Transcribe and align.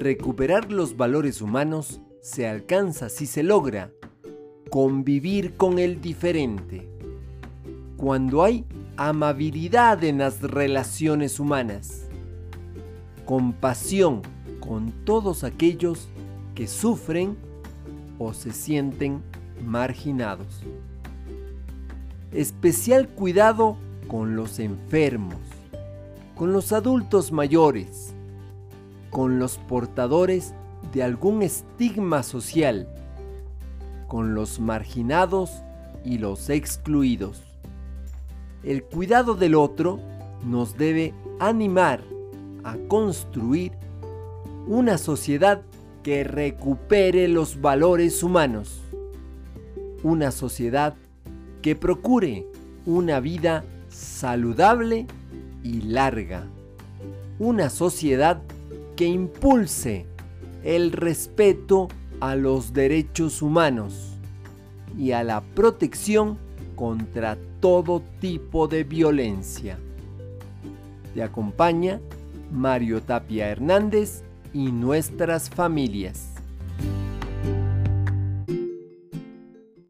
Recuperar 0.00 0.72
los 0.72 0.96
valores 0.96 1.42
humanos 1.42 2.00
se 2.22 2.48
alcanza 2.48 3.10
si 3.10 3.26
se 3.26 3.42
logra 3.42 3.92
convivir 4.70 5.58
con 5.58 5.78
el 5.78 6.00
diferente. 6.00 6.88
Cuando 7.98 8.42
hay 8.42 8.64
amabilidad 8.96 10.02
en 10.02 10.16
las 10.16 10.40
relaciones 10.40 11.38
humanas, 11.38 12.06
compasión 13.26 14.22
con 14.58 14.90
todos 15.04 15.44
aquellos 15.44 16.08
que 16.54 16.66
sufren 16.66 17.36
o 18.18 18.32
se 18.32 18.52
sienten 18.52 19.22
marginados. 19.62 20.62
Especial 22.32 23.06
cuidado 23.06 23.76
con 24.08 24.34
los 24.34 24.60
enfermos, 24.60 25.36
con 26.34 26.54
los 26.54 26.72
adultos 26.72 27.32
mayores, 27.32 28.14
con 29.10 29.38
los 29.38 29.58
portadores 29.58 30.54
de 30.92 31.02
algún 31.02 31.42
estigma 31.42 32.22
social, 32.22 32.88
con 34.08 34.34
los 34.34 34.60
marginados 34.60 35.50
y 36.04 36.18
los 36.18 36.48
excluidos. 36.50 37.42
El 38.62 38.84
cuidado 38.84 39.34
del 39.34 39.54
otro 39.54 40.00
nos 40.44 40.76
debe 40.76 41.14
animar 41.38 42.02
a 42.64 42.76
construir 42.88 43.72
una 44.66 44.98
sociedad 44.98 45.62
que 46.02 46.24
recupere 46.24 47.28
los 47.28 47.60
valores 47.60 48.22
humanos. 48.22 48.80
Una 50.02 50.30
sociedad 50.30 50.94
que 51.62 51.76
procure 51.76 52.46
una 52.86 53.20
vida 53.20 53.64
saludable 53.88 55.06
y 55.62 55.82
larga. 55.82 56.46
Una 57.38 57.68
sociedad 57.70 58.42
que 59.00 59.06
impulse 59.06 60.04
el 60.62 60.92
respeto 60.92 61.88
a 62.20 62.34
los 62.34 62.74
derechos 62.74 63.40
humanos 63.40 64.18
y 64.94 65.12
a 65.12 65.24
la 65.24 65.40
protección 65.40 66.36
contra 66.76 67.38
todo 67.60 68.02
tipo 68.20 68.68
de 68.68 68.84
violencia. 68.84 69.78
Te 71.14 71.22
acompaña 71.22 71.98
Mario 72.52 73.00
Tapia 73.00 73.48
Hernández 73.48 74.22
y 74.52 74.70
nuestras 74.70 75.48
familias. 75.48 76.34